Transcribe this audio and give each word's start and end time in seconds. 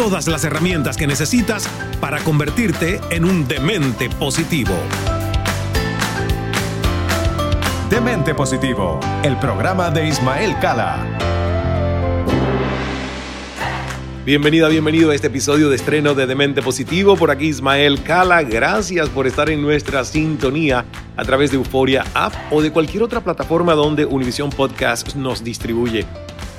Todas 0.00 0.28
las 0.28 0.44
herramientas 0.44 0.96
que 0.96 1.06
necesitas 1.06 1.68
para 2.00 2.20
convertirte 2.20 3.02
en 3.10 3.26
un 3.26 3.46
demente 3.46 4.08
positivo. 4.08 4.72
Demente 7.90 8.34
Positivo, 8.34 8.98
el 9.22 9.36
programa 9.36 9.90
de 9.90 10.08
Ismael 10.08 10.58
Cala. 10.58 11.04
Bienvenida, 14.24 14.68
bienvenido 14.68 15.10
a 15.10 15.14
este 15.14 15.26
episodio 15.26 15.68
de 15.68 15.76
estreno 15.76 16.14
de 16.14 16.26
Demente 16.26 16.62
Positivo. 16.62 17.18
Por 17.18 17.30
aquí 17.30 17.48
Ismael 17.48 18.02
Cala. 18.02 18.42
Gracias 18.42 19.10
por 19.10 19.26
estar 19.26 19.50
en 19.50 19.60
nuestra 19.60 20.06
sintonía 20.06 20.86
a 21.14 21.24
través 21.24 21.50
de 21.50 21.58
Euforia 21.58 22.06
App 22.14 22.32
o 22.50 22.62
de 22.62 22.72
cualquier 22.72 23.02
otra 23.02 23.20
plataforma 23.20 23.74
donde 23.74 24.06
Univision 24.06 24.48
Podcast 24.48 25.14
nos 25.14 25.44
distribuye. 25.44 26.06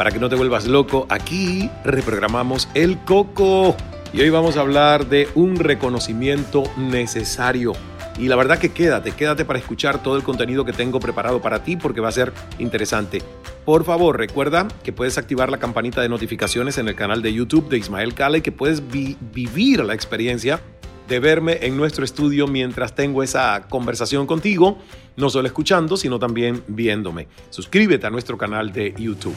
Para 0.01 0.09
que 0.09 0.17
no 0.17 0.29
te 0.29 0.35
vuelvas 0.35 0.65
loco, 0.65 1.05
aquí 1.09 1.69
reprogramamos 1.83 2.67
el 2.73 2.97
coco. 3.05 3.77
Y 4.11 4.21
hoy 4.21 4.31
vamos 4.31 4.57
a 4.57 4.61
hablar 4.61 5.05
de 5.05 5.29
un 5.35 5.57
reconocimiento 5.57 6.63
necesario. 6.75 7.73
Y 8.17 8.27
la 8.27 8.35
verdad 8.35 8.57
que 8.57 8.69
quédate, 8.71 9.11
quédate 9.11 9.45
para 9.45 9.59
escuchar 9.59 10.01
todo 10.01 10.17
el 10.17 10.23
contenido 10.23 10.65
que 10.65 10.73
tengo 10.73 10.99
preparado 10.99 11.39
para 11.39 11.63
ti 11.63 11.75
porque 11.75 12.01
va 12.01 12.09
a 12.09 12.13
ser 12.13 12.33
interesante. 12.57 13.21
Por 13.63 13.83
favor, 13.83 14.17
recuerda 14.17 14.67
que 14.83 14.91
puedes 14.91 15.19
activar 15.19 15.51
la 15.51 15.59
campanita 15.59 16.01
de 16.01 16.09
notificaciones 16.09 16.79
en 16.79 16.87
el 16.87 16.95
canal 16.95 17.21
de 17.21 17.35
YouTube 17.35 17.69
de 17.69 17.77
Ismael 17.77 18.15
Cala 18.15 18.39
y 18.39 18.41
que 18.41 18.51
puedes 18.51 18.81
vivir 18.89 19.85
la 19.85 19.93
experiencia 19.93 20.61
de 21.07 21.19
verme 21.19 21.59
en 21.61 21.77
nuestro 21.77 22.03
estudio 22.03 22.47
mientras 22.47 22.95
tengo 22.95 23.21
esa 23.21 23.67
conversación 23.69 24.25
contigo, 24.25 24.79
no 25.15 25.29
solo 25.29 25.45
escuchando, 25.45 25.95
sino 25.95 26.17
también 26.17 26.63
viéndome. 26.67 27.27
Suscríbete 27.51 28.07
a 28.07 28.09
nuestro 28.09 28.35
canal 28.35 28.73
de 28.73 28.95
YouTube. 28.97 29.35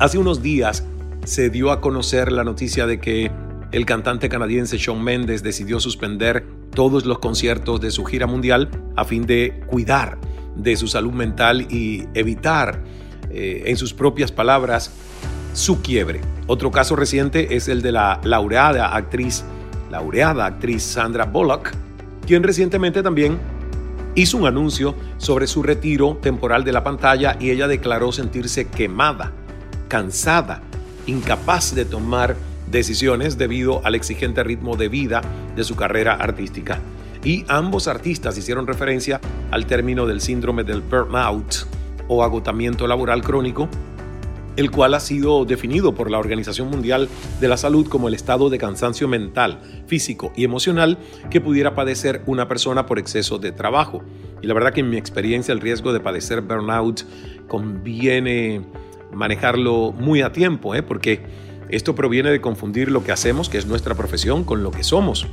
Hace 0.00 0.16
unos 0.16 0.40
días 0.40 0.82
se 1.26 1.50
dio 1.50 1.70
a 1.70 1.82
conocer 1.82 2.32
la 2.32 2.42
noticia 2.42 2.86
de 2.86 2.98
que 2.98 3.30
el 3.70 3.84
cantante 3.84 4.30
canadiense 4.30 4.78
Shawn 4.78 5.04
Mendes 5.04 5.42
decidió 5.42 5.78
suspender 5.78 6.42
todos 6.74 7.04
los 7.04 7.18
conciertos 7.18 7.82
de 7.82 7.90
su 7.90 8.06
gira 8.06 8.26
mundial 8.26 8.70
a 8.96 9.04
fin 9.04 9.26
de 9.26 9.62
cuidar 9.66 10.16
de 10.56 10.74
su 10.76 10.88
salud 10.88 11.12
mental 11.12 11.66
y 11.70 12.08
evitar, 12.14 12.82
eh, 13.28 13.64
en 13.66 13.76
sus 13.76 13.92
propias 13.92 14.32
palabras, 14.32 14.90
su 15.52 15.82
quiebre. 15.82 16.22
Otro 16.46 16.70
caso 16.70 16.96
reciente 16.96 17.54
es 17.54 17.68
el 17.68 17.82
de 17.82 17.92
la 17.92 18.22
laureada 18.24 18.96
actriz, 18.96 19.44
laureada 19.90 20.46
actriz 20.46 20.82
Sandra 20.82 21.26
Bullock, 21.26 21.72
quien 22.26 22.42
recientemente 22.42 23.02
también 23.02 23.38
hizo 24.14 24.38
un 24.38 24.46
anuncio 24.46 24.94
sobre 25.18 25.46
su 25.46 25.62
retiro 25.62 26.18
temporal 26.22 26.64
de 26.64 26.72
la 26.72 26.82
pantalla 26.82 27.36
y 27.38 27.50
ella 27.50 27.68
declaró 27.68 28.12
sentirse 28.12 28.66
quemada, 28.66 29.34
cansada, 29.90 30.62
incapaz 31.06 31.74
de 31.74 31.84
tomar 31.84 32.36
decisiones 32.70 33.36
debido 33.36 33.84
al 33.84 33.96
exigente 33.96 34.44
ritmo 34.44 34.76
de 34.76 34.88
vida 34.88 35.20
de 35.56 35.64
su 35.64 35.74
carrera 35.74 36.14
artística. 36.14 36.78
Y 37.24 37.44
ambos 37.48 37.88
artistas 37.88 38.38
hicieron 38.38 38.68
referencia 38.68 39.20
al 39.50 39.66
término 39.66 40.06
del 40.06 40.20
síndrome 40.20 40.62
del 40.62 40.80
burnout 40.80 41.66
o 42.06 42.22
agotamiento 42.22 42.86
laboral 42.86 43.22
crónico, 43.22 43.68
el 44.56 44.70
cual 44.70 44.94
ha 44.94 45.00
sido 45.00 45.44
definido 45.44 45.92
por 45.92 46.08
la 46.08 46.20
Organización 46.20 46.70
Mundial 46.70 47.08
de 47.40 47.48
la 47.48 47.56
Salud 47.56 47.88
como 47.88 48.06
el 48.06 48.14
estado 48.14 48.48
de 48.48 48.58
cansancio 48.58 49.08
mental, 49.08 49.58
físico 49.88 50.32
y 50.36 50.44
emocional 50.44 50.98
que 51.30 51.40
pudiera 51.40 51.74
padecer 51.74 52.22
una 52.26 52.46
persona 52.46 52.86
por 52.86 53.00
exceso 53.00 53.38
de 53.38 53.50
trabajo. 53.50 54.04
Y 54.40 54.46
la 54.46 54.54
verdad 54.54 54.72
que 54.72 54.80
en 54.80 54.90
mi 54.90 54.98
experiencia 54.98 55.52
el 55.52 55.60
riesgo 55.60 55.92
de 55.92 55.98
padecer 55.98 56.42
burnout 56.42 57.02
conviene 57.48 58.62
manejarlo 59.12 59.92
muy 59.92 60.22
a 60.22 60.32
tiempo, 60.32 60.74
¿eh? 60.74 60.82
porque 60.82 61.22
esto 61.68 61.94
proviene 61.94 62.30
de 62.30 62.40
confundir 62.40 62.90
lo 62.90 63.04
que 63.04 63.12
hacemos, 63.12 63.48
que 63.48 63.58
es 63.58 63.66
nuestra 63.66 63.94
profesión, 63.94 64.44
con 64.44 64.62
lo 64.62 64.70
que 64.70 64.82
somos, 64.82 65.26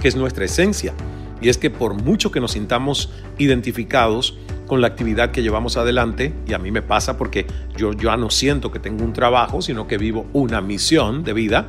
que 0.00 0.08
es 0.08 0.16
nuestra 0.16 0.44
esencia. 0.44 0.92
Y 1.40 1.48
es 1.48 1.58
que 1.58 1.70
por 1.70 1.94
mucho 1.94 2.30
que 2.30 2.40
nos 2.40 2.52
sintamos 2.52 3.12
identificados 3.38 4.38
con 4.66 4.80
la 4.80 4.88
actividad 4.88 5.30
que 5.30 5.42
llevamos 5.42 5.76
adelante, 5.76 6.34
y 6.46 6.54
a 6.54 6.58
mí 6.58 6.70
me 6.70 6.82
pasa 6.82 7.16
porque 7.16 7.46
yo, 7.76 7.92
ya 7.92 8.16
no 8.16 8.30
siento 8.30 8.72
que 8.72 8.80
tengo 8.80 9.04
un 9.04 9.12
trabajo, 9.12 9.62
sino 9.62 9.86
que 9.86 9.98
vivo 9.98 10.26
una 10.32 10.60
misión 10.60 11.22
de 11.22 11.32
vida, 11.32 11.68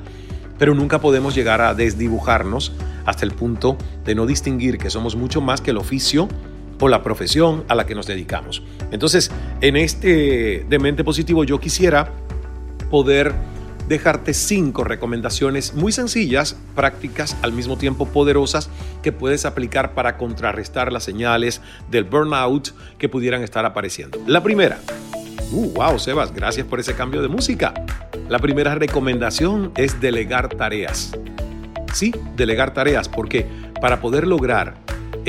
pero 0.57 0.73
nunca 0.73 0.99
podemos 0.99 1.35
llegar 1.35 1.61
a 1.61 1.75
desdibujarnos 1.75 2.73
hasta 3.05 3.25
el 3.25 3.31
punto 3.31 3.77
de 4.05 4.15
no 4.15 4.25
distinguir 4.25 4.77
que 4.77 4.89
somos 4.89 5.15
mucho 5.15 5.39
más 5.39 5.61
que 5.61 5.71
el 5.71 5.77
oficio 5.77 6.27
o 6.79 6.87
la 6.87 7.03
profesión 7.03 7.63
a 7.67 7.75
la 7.75 7.85
que 7.85 7.95
nos 7.95 8.07
dedicamos. 8.07 8.63
Entonces, 8.91 9.31
en 9.61 9.75
este 9.75 10.65
Demente 10.69 11.03
Positivo 11.03 11.43
yo 11.43 11.59
quisiera 11.59 12.11
poder 12.89 13.33
dejarte 13.87 14.33
cinco 14.33 14.83
recomendaciones 14.83 15.73
muy 15.73 15.91
sencillas, 15.91 16.57
prácticas, 16.75 17.37
al 17.41 17.53
mismo 17.53 17.77
tiempo 17.77 18.05
poderosas, 18.05 18.69
que 19.01 19.11
puedes 19.11 19.45
aplicar 19.45 19.93
para 19.93 20.17
contrarrestar 20.17 20.91
las 20.91 21.03
señales 21.03 21.61
del 21.89 22.03
burnout 22.03 22.69
que 22.97 23.09
pudieran 23.09 23.43
estar 23.43 23.65
apareciendo. 23.65 24.19
La 24.27 24.43
primera, 24.43 24.79
uh, 25.51 25.73
wow, 25.73 25.97
Sebas, 25.99 26.33
gracias 26.33 26.67
por 26.67 26.79
ese 26.79 26.95
cambio 26.95 27.21
de 27.21 27.29
música. 27.29 27.73
La 28.27 28.39
primera 28.39 28.75
recomendación 28.75 29.71
es 29.77 30.01
delegar 30.01 30.49
tareas. 30.49 31.13
Sí, 31.93 32.13
delegar 32.35 32.73
tareas, 32.73 33.07
porque 33.07 33.47
para 33.79 34.01
poder 34.01 34.27
lograr 34.27 34.75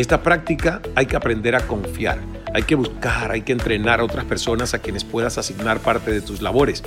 esta 0.00 0.22
práctica 0.22 0.80
hay 0.94 1.06
que 1.06 1.16
aprender 1.16 1.54
a 1.56 1.66
confiar, 1.66 2.18
hay 2.54 2.62
que 2.62 2.74
buscar, 2.74 3.30
hay 3.30 3.42
que 3.42 3.52
entrenar 3.52 4.00
a 4.00 4.04
otras 4.04 4.24
personas 4.24 4.72
a 4.72 4.78
quienes 4.78 5.04
puedas 5.04 5.38
asignar 5.38 5.80
parte 5.80 6.10
de 6.10 6.20
tus 6.20 6.40
labores 6.40 6.82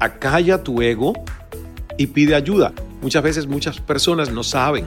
acalla 0.00 0.62
tu 0.62 0.82
ego 0.82 1.12
y 1.96 2.08
pide 2.08 2.34
ayuda. 2.34 2.72
Muchas 3.02 3.22
veces 3.22 3.46
muchas 3.46 3.80
personas 3.80 4.30
no 4.30 4.42
saben 4.42 4.86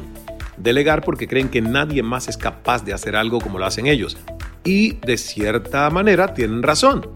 delegar 0.57 1.03
porque 1.03 1.27
creen 1.27 1.49
que 1.49 1.61
nadie 1.61 2.03
más 2.03 2.27
es 2.27 2.37
capaz 2.37 2.83
de 2.83 2.93
hacer 2.93 3.15
algo 3.15 3.39
como 3.39 3.59
lo 3.59 3.65
hacen 3.65 3.87
ellos. 3.87 4.17
Y 4.63 4.93
de 5.05 5.17
cierta 5.17 5.89
manera 5.89 6.33
tienen 6.33 6.63
razón. 6.63 7.09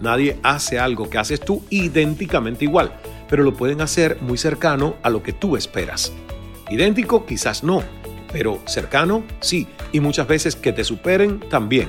Nadie 0.00 0.38
hace 0.42 0.78
algo 0.78 1.10
que 1.10 1.18
haces 1.18 1.40
tú 1.40 1.64
idénticamente 1.70 2.64
igual, 2.64 2.92
pero 3.28 3.42
lo 3.42 3.54
pueden 3.54 3.80
hacer 3.80 4.18
muy 4.20 4.38
cercano 4.38 4.96
a 5.02 5.10
lo 5.10 5.22
que 5.22 5.32
tú 5.32 5.56
esperas. 5.56 6.12
Idéntico 6.70 7.24
quizás 7.24 7.64
no, 7.64 7.82
pero 8.32 8.60
cercano 8.66 9.24
sí, 9.40 9.66
y 9.92 10.00
muchas 10.00 10.26
veces 10.26 10.56
que 10.56 10.72
te 10.72 10.84
superen 10.84 11.40
también. 11.48 11.88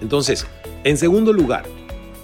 Entonces, 0.00 0.46
en 0.84 0.96
segundo 0.96 1.32
lugar, 1.32 1.64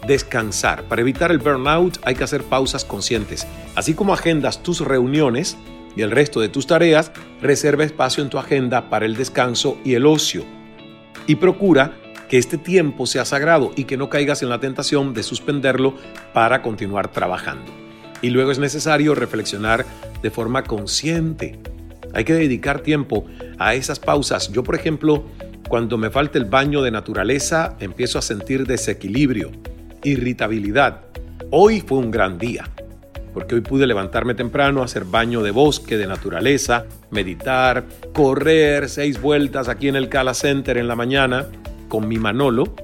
descansar. 0.06 0.84
Para 0.84 1.00
evitar 1.00 1.31
el 1.31 1.38
burnout 1.38 1.99
hay 2.05 2.14
que 2.14 2.25
hacer 2.25 2.43
pausas 2.43 2.84
conscientes. 2.84 3.46
Así 3.75 3.94
como 3.94 4.12
agendas 4.12 4.62
tus 4.62 4.81
reuniones 4.81 5.56
y 5.96 6.02
el 6.02 6.11
resto 6.11 6.40
de 6.40 6.49
tus 6.49 6.66
tareas, 6.66 7.12
reserva 7.40 7.84
espacio 7.84 8.22
en 8.22 8.31
tu 8.31 8.38
agenda 8.38 8.90
para 8.90 9.06
el 9.06 9.16
descanso 9.16 9.78
y 9.84 9.94
el 9.94 10.06
ocio. 10.06 10.44
Y 11.26 11.37
procura 11.37 11.96
que 12.28 12.38
este 12.38 12.58
tiempo 12.58 13.06
sea 13.06 13.25
sagrado 13.25 13.72
y 13.76 13.84
que 13.84 13.96
no 13.96 14.08
caigas 14.08 14.43
en 14.43 14.49
la 14.49 14.60
tentación 14.60 15.14
de 15.14 15.22
suspenderlo 15.22 15.94
para 16.32 16.62
continuar 16.62 17.10
trabajando. 17.10 17.72
Y 18.22 18.31
luego 18.31 18.50
es 18.50 18.58
necesario 18.58 19.14
reflexionar 19.14 19.84
de 20.22 20.31
forma 20.31 20.64
consciente. 20.64 21.58
Hay 22.14 22.25
que 22.25 22.34
dedicar 22.34 22.81
tiempo 22.81 23.26
a 23.58 23.75
esas 23.75 23.99
pausas. 23.99 24.50
Yo, 24.52 24.62
por 24.62 24.75
ejemplo, 24.75 25.25
cuando 25.69 25.99
me 25.99 26.11
falta 26.11 26.38
el 26.38 26.44
baño 26.44 26.82
de 26.82 26.90
naturaleza, 26.90 27.76
empiezo 27.81 28.19
a 28.19 28.22
sentir 28.22 28.66
desequilibrio 28.66 29.50
irritabilidad. 30.05 31.00
Hoy 31.50 31.81
fue 31.81 31.99
un 31.99 32.11
gran 32.11 32.38
día. 32.38 32.70
porque 33.32 33.56
hoy 33.56 33.62
pude 33.62 33.88
levantarme 33.88 34.34
temprano, 34.34 34.84
hacer 34.84 35.05
baño 35.05 35.43
de 35.43 35.50
bosque, 35.50 35.99
de 35.99 36.06
naturaleza, 36.06 36.84
meditar, 37.11 37.84
correr 38.12 38.88
seis 38.88 39.20
vueltas 39.20 39.69
aquí 39.69 39.88
en 39.88 39.96
el 39.96 40.08
Cala 40.08 40.34
Center 40.34 40.78
en 40.78 40.87
la 40.87 40.94
mañana 40.94 41.49
con 41.88 42.06
mi 42.06 42.17
Manolo, 42.17 42.76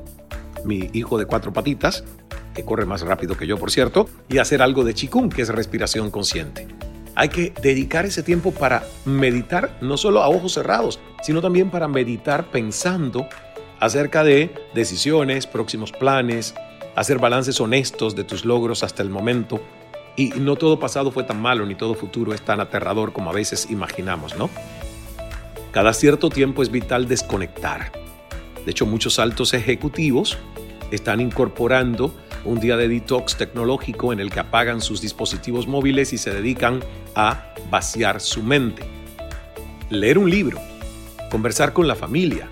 mi 0.65 0.91
hijo 0.93 1.19
de 1.19 1.26
cuatro 1.26 1.53
patitas, 1.53 2.03
que 2.53 2.65
corre 2.65 2.85
más 2.85 3.03
rápido 3.03 3.37
que 3.37 3.47
yo, 3.47 3.59
por 3.59 3.71
cierto, 3.71 4.09
y 4.29 4.38
hacer 4.38 4.61
algo 4.61 4.83
de 4.83 4.93
chikung, 4.93 5.33
que 5.33 5.43
es 5.43 5.50
respiración 5.50 6.11
consciente. 6.11 6.67
Hay 7.15 7.29
que 7.29 7.53
dedicar 7.62 8.07
ese 8.07 8.23
tiempo 8.23 8.53
para 8.53 8.85
meditar, 9.05 9.77
no 9.81 9.97
solo 9.97 10.23
a 10.23 10.29
ojos 10.29 10.55
cerrados, 10.55 11.01
sino 11.23 11.43
también 11.43 11.71
para 11.71 11.89
meditar 11.89 12.51
pensando 12.51 13.27
acerca 13.79 14.25
de 14.25 14.55
decisiones, 14.75 15.47
próximos 15.47 15.93
planes, 15.93 16.55
hacer 16.95 17.19
balances 17.19 17.61
honestos 17.61 18.15
de 18.15 18.25
tus 18.25 18.45
logros 18.45 18.83
hasta 18.83 19.03
el 19.03 19.11
momento. 19.11 19.61
Y 20.17 20.29
no 20.31 20.57
todo 20.57 20.79
pasado 20.79 21.11
fue 21.11 21.25
tan 21.25 21.41
malo, 21.41 21.67
ni 21.67 21.75
todo 21.75 21.95
futuro 21.95 22.35
es 22.35 22.43
tan 22.43 22.61
aterrador 22.61 23.12
como 23.12 23.31
a 23.31 23.33
veces 23.33 23.71
imaginamos, 23.71 24.37
¿no? 24.37 24.51
Cada 25.73 25.93
cierto 25.93 26.31
tiempo 26.31 26.62
es 26.62 26.71
vital 26.71 27.09
desconectar. 27.09 27.93
De 28.65 28.71
hecho, 28.71 28.87
muchos 28.87 29.19
altos 29.19 29.55
ejecutivos 29.55 30.37
están 30.91 31.21
incorporando 31.21 32.15
un 32.45 32.61
día 32.61 32.77
de 32.77 32.89
detox 32.89 33.37
tecnológico 33.37 34.13
en 34.13 34.21
el 34.21 34.31
que 34.31 34.41
apagan 34.41 34.81
sus 34.81 35.01
dispositivos 35.01 35.67
móviles 35.67 36.13
y 36.13 36.19
se 36.19 36.33
dedican 36.33 36.81
a 37.15 37.55
vaciar 37.71 38.21
su 38.21 38.43
mente. 38.43 38.83
Leer 39.91 40.19
un 40.19 40.31
libro, 40.31 40.59
conversar 41.31 41.73
con 41.73 41.87
la 41.87 41.95
familia 41.95 42.49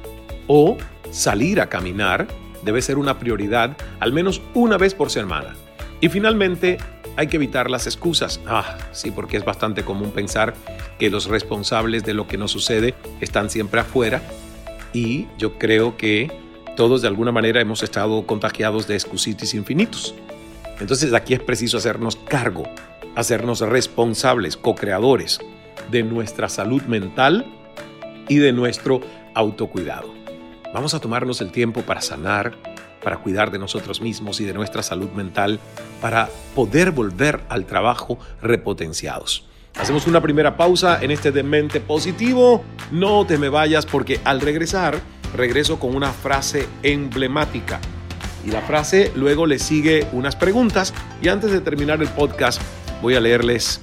o 0.47 0.77
salir 1.11 1.61
a 1.61 1.69
caminar 1.69 2.27
debe 2.65 2.83
ser 2.83 2.99
una 2.99 3.19
prioridad 3.19 3.77
al 4.01 4.13
menos 4.13 4.43
una 4.55 4.77
vez 4.77 4.95
por 4.95 5.11
semana. 5.11 5.55
Y 6.01 6.09
finalmente, 6.09 6.79
hay 7.17 7.27
que 7.27 7.37
evitar 7.37 7.69
las 7.69 7.87
excusas. 7.87 8.41
Ah, 8.47 8.79
sí, 8.93 9.11
porque 9.11 9.37
es 9.37 9.45
bastante 9.45 9.85
común 9.85 10.13
pensar 10.13 10.55
que 10.99 11.11
los 11.11 11.27
responsables 11.27 12.05
de 12.05 12.15
lo 12.15 12.29
que 12.29 12.39
nos 12.39 12.53
sucede 12.53 12.95
están 13.21 13.51
siempre 13.51 13.81
afuera 13.81 14.23
y 14.93 15.27
yo 15.37 15.59
creo 15.59 15.97
que 15.97 16.31
todos 16.79 17.03
de 17.03 17.09
alguna 17.09 17.33
manera 17.33 17.61
hemos 17.61 17.83
estado 17.83 18.25
contagiados 18.25 18.87
de 18.87 18.95
excusitis 18.95 19.53
infinitos. 19.53 20.15
Entonces 20.79 21.13
aquí 21.13 21.35
es 21.35 21.41
preciso 21.41 21.77
hacernos 21.77 22.15
cargo, 22.15 22.63
hacernos 23.17 23.59
responsables, 23.63 24.57
co-creadores 24.57 25.41
de 25.91 26.05
nuestra 26.05 26.49
salud 26.49 26.83
mental 26.83 27.45
y 28.29 28.37
de 28.37 28.53
nuestro 28.53 29.01
autocuidado. 29.35 30.15
Vamos 30.73 30.95
a 30.95 31.01
tomarnos 31.01 31.41
el 31.41 31.51
tiempo 31.51 31.83
para 31.83 32.01
sanar, 32.01 32.55
para 33.03 33.17
cuidar 33.17 33.51
de 33.51 33.59
nosotros 33.59 34.01
mismos 34.01 34.41
y 34.41 34.45
de 34.45 34.55
nuestra 34.55 34.85
salud 34.85 35.11
mental, 35.11 35.59
para 36.01 36.29
poder 36.55 36.93
volver 36.93 37.41
al 37.49 37.67
trabajo 37.67 38.21
repotenciados. 38.41 39.49
Hacemos 39.75 40.07
una 40.07 40.21
primera 40.21 40.57
pausa 40.57 41.03
en 41.03 41.11
este 41.11 41.33
Demente 41.33 41.81
Positivo. 41.81 42.63
No 42.93 43.27
te 43.27 43.37
me 43.37 43.49
vayas 43.49 43.85
porque 43.85 44.21
al 44.23 44.41
regresar 44.41 45.01
regreso 45.35 45.79
con 45.79 45.95
una 45.95 46.13
frase 46.13 46.69
emblemática. 46.83 47.81
Y 48.45 48.51
la 48.51 48.63
frase 48.63 49.13
luego 49.15 49.47
le 49.47 49.59
sigue 49.59 50.07
unas 50.13 50.37
preguntas 50.37 50.95
y 51.21 51.29
antes 51.29 51.51
de 51.51 51.61
terminar 51.61 52.01
el 52.01 52.09
podcast 52.09 52.61
voy 53.03 53.15
a 53.15 53.21
leerles 53.21 53.81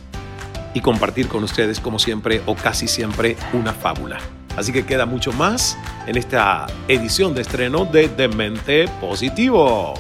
y 0.74 0.82
compartir 0.82 1.28
con 1.28 1.44
ustedes 1.44 1.80
como 1.80 2.00
siempre 2.00 2.42
o 2.46 2.56
casi 2.56 2.88
siempre 2.88 3.36
una 3.54 3.74
fábula. 3.74 4.20
Así 4.58 4.72
que 4.72 4.86
queda 4.86 5.06
mucho 5.06 5.32
más 5.34 5.78
en 6.08 6.18
esta 6.18 6.68
edición 6.88 7.34
de 7.34 7.42
estreno 7.42 7.86
de 7.86 8.08
Demente 8.08 8.88
Positivo. 9.02 9.94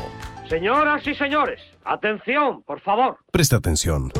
Señoras 0.49 1.05
y 1.07 1.15
señores, 1.15 1.59
atención, 1.83 2.61
por 2.63 2.79
favor. 2.79 3.17
Presta 3.31 3.57
atención. 3.57 4.11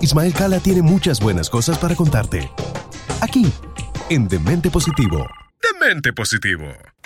Ismael 0.00 0.34
Cala 0.34 0.58
tiene 0.58 0.82
muchas 0.82 1.20
buenas 1.20 1.48
cosas 1.48 1.78
para 1.78 1.94
contarte. 1.94 2.50
Aquí, 3.20 3.46
en 4.10 4.26
Demente 4.26 4.70
Positivo. 4.70 5.24
Demente 5.82 6.12
Positivo. 6.12 6.91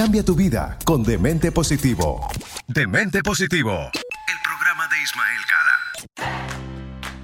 Cambia 0.00 0.24
tu 0.24 0.34
vida 0.34 0.78
con 0.86 1.02
Demente 1.02 1.52
Positivo. 1.52 2.26
Demente 2.66 3.22
Positivo. 3.22 3.90
El 3.92 4.36
programa 4.42 4.88
de 4.88 5.02
Ismael 5.02 5.40
Cala. 6.16 6.48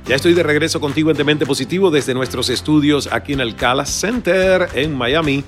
Ya 0.05 0.17
estoy 0.17 0.35
de 0.35 0.43
regreso 0.43 0.79
contigo 0.79 1.11
en 1.11 1.17
Demente 1.17 1.47
Positivo 1.47 1.91
desde 1.91 2.12
nuestros 2.12 2.50
estudios 2.50 3.08
aquí 3.11 3.32
en 3.32 3.41
el 3.41 3.56
Cala 3.56 3.87
Center 3.87 4.69
en 4.75 4.94
Miami. 4.94 5.43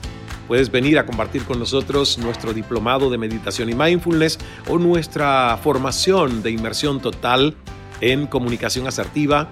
Puedes 0.46 0.70
venir 0.70 0.98
a 0.98 1.04
compartir 1.04 1.44
con 1.44 1.58
nosotros 1.58 2.16
nuestro 2.16 2.54
diplomado 2.54 3.10
de 3.10 3.18
meditación 3.18 3.68
y 3.68 3.74
mindfulness 3.74 4.38
o 4.66 4.78
nuestra 4.78 5.58
formación 5.62 6.42
de 6.42 6.52
inmersión 6.52 6.98
total 6.98 7.54
en 8.00 8.26
comunicación 8.26 8.86
asertiva 8.86 9.50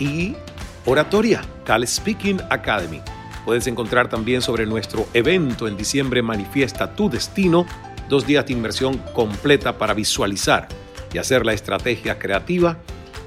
y 0.00 0.34
oratoria, 0.86 1.42
Cal 1.64 1.86
Speaking 1.86 2.40
Academy. 2.50 3.00
Puedes 3.44 3.66
encontrar 3.66 4.08
también 4.08 4.42
sobre 4.42 4.66
nuestro 4.66 5.06
evento 5.14 5.66
en 5.66 5.76
diciembre 5.76 6.22
Manifiesta 6.22 6.94
tu 6.94 7.10
Destino, 7.10 7.66
dos 8.08 8.26
días 8.26 8.46
de 8.46 8.52
inmersión 8.52 8.98
completa 9.14 9.78
para 9.78 9.94
visualizar 9.94 10.68
y 11.12 11.18
hacer 11.18 11.44
la 11.44 11.52
estrategia 11.52 12.18
creativa 12.18 12.78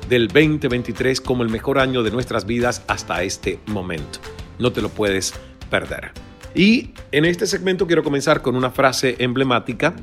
del 0.07 0.27
2023 0.27 1.19
como 1.19 1.43
el 1.43 1.49
mejor 1.49 1.79
año 1.79 2.03
de 2.03 2.11
nuestras 2.11 2.45
vidas 2.45 2.83
hasta 2.87 3.23
este 3.23 3.59
momento. 3.65 4.19
No 4.59 4.71
te 4.71 4.81
lo 4.81 4.89
puedes 4.89 5.33
perder. 5.69 6.11
Y 6.53 6.91
en 7.11 7.25
este 7.25 7.47
segmento 7.47 7.85
quiero 7.85 8.03
comenzar 8.03 8.41
con 8.41 8.55
una 8.55 8.71
frase 8.71 9.15
emblemática 9.19 9.95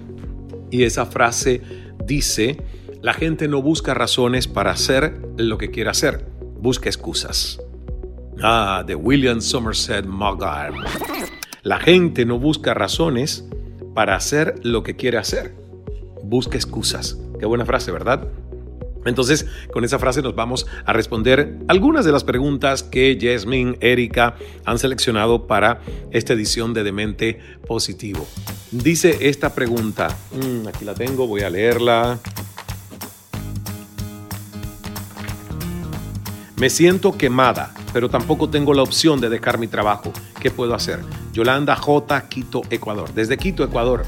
y 0.70 0.84
esa 0.84 1.06
frase 1.06 1.62
dice, 2.04 2.58
la 3.00 3.14
gente 3.14 3.48
no 3.48 3.62
busca 3.62 3.94
razones 3.94 4.48
para 4.48 4.72
hacer 4.72 5.20
lo 5.38 5.56
que 5.56 5.70
quiere 5.70 5.90
hacer, 5.90 6.26
busca 6.60 6.88
excusas. 6.88 7.58
Ah, 8.40 8.84
de 8.86 8.94
William 8.94 9.40
Somerset 9.40 10.06
Maugham. 10.06 10.84
La 11.62 11.78
gente 11.78 12.24
no 12.24 12.38
busca 12.38 12.74
razones 12.74 13.44
para 13.94 14.16
hacer 14.16 14.54
lo 14.62 14.82
que 14.82 14.96
quiere 14.96 15.18
hacer. 15.18 15.54
Busca 16.22 16.56
excusas. 16.56 17.18
Qué 17.38 17.46
buena 17.46 17.66
frase, 17.66 17.92
¿verdad? 17.92 18.26
Entonces, 19.04 19.46
con 19.72 19.84
esa 19.84 19.98
frase 19.98 20.22
nos 20.22 20.34
vamos 20.34 20.66
a 20.84 20.92
responder 20.92 21.58
algunas 21.68 22.04
de 22.04 22.12
las 22.12 22.24
preguntas 22.24 22.82
que 22.82 23.18
Jasmine, 23.20 23.76
Erika 23.80 24.36
han 24.64 24.78
seleccionado 24.78 25.46
para 25.46 25.80
esta 26.12 26.32
edición 26.34 26.72
de 26.72 26.84
Demente 26.84 27.40
Positivo. 27.66 28.26
Dice 28.70 29.28
esta 29.28 29.54
pregunta, 29.54 30.16
mm, 30.32 30.68
aquí 30.68 30.84
la 30.84 30.94
tengo, 30.94 31.26
voy 31.26 31.42
a 31.42 31.50
leerla. 31.50 32.20
Me 36.62 36.70
siento 36.70 37.18
quemada, 37.18 37.74
pero 37.92 38.08
tampoco 38.08 38.48
tengo 38.48 38.72
la 38.72 38.84
opción 38.84 39.20
de 39.20 39.28
dejar 39.28 39.58
mi 39.58 39.66
trabajo. 39.66 40.12
¿Qué 40.40 40.52
puedo 40.52 40.76
hacer? 40.76 41.00
Yolanda 41.32 41.74
J. 41.74 42.28
Quito, 42.28 42.62
Ecuador. 42.70 43.12
Desde 43.12 43.36
Quito, 43.36 43.64
Ecuador. 43.64 44.04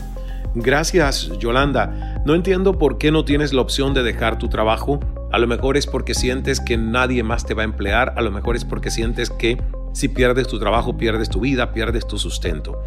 Gracias, 0.55 1.33
Yolanda. 1.41 2.23
No 2.25 2.37
entiendo 2.37 2.79
por 2.79 2.97
qué 2.97 3.11
no 3.11 3.25
tienes 3.25 3.53
la 3.53 3.61
opción 3.61 3.93
de 3.93 4.05
dejar 4.05 4.39
tu 4.39 4.49
trabajo. 4.49 5.01
A 5.33 5.39
lo 5.41 5.49
mejor 5.49 5.77
es 5.77 5.89
porque 5.89 6.15
sientes 6.15 6.61
que 6.61 6.77
nadie 6.77 7.25
más 7.25 7.45
te 7.45 7.55
va 7.55 7.63
a 7.63 7.65
emplear. 7.65 8.15
A 8.17 8.23
lo 8.23 8.31
mejor 8.31 8.55
es 8.55 8.65
porque 8.65 8.93
sientes 8.93 9.31
que 9.31 9.61
si 9.93 10.07
pierdes 10.07 10.47
tu 10.47 10.61
trabajo, 10.61 10.97
pierdes 10.97 11.31
tu 11.31 11.41
vida, 11.41 11.73
pierdes 11.73 12.07
tu 12.07 12.19
sustento. 12.19 12.81